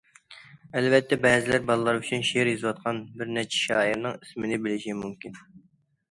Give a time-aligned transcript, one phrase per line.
[0.79, 5.37] ئەلۋەتتە، بەزىلەر بالىلار ئۈچۈن شېئىر يېزىۋاتقان بىر نەچچە شائىرنىڭ ئىسمىنى بىلىشى مۇمكىن.